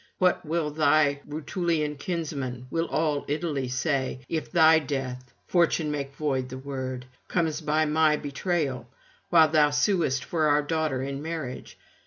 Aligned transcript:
What 0.17 0.43
will 0.43 0.71
thy 0.71 1.21
Rutulian 1.27 1.95
kinsmen, 1.95 2.65
will 2.71 2.87
all 2.87 3.23
Italy 3.27 3.67
say, 3.67 4.21
if 4.27 4.51
thy 4.51 4.79
death 4.79 5.31
Fortune 5.45 5.91
make 5.91 6.15
void 6.15 6.49
the 6.49 6.57
word! 6.57 7.05
comes 7.27 7.61
by 7.61 7.85
my 7.85 8.17
betrayal, 8.17 8.89
while 9.29 9.49
thou 9.49 9.69
suest 9.69 10.23
for 10.23 10.47
our 10.47 10.63
daughter 10.63 11.03
in 11.03 11.21
marriage? 11.21 11.77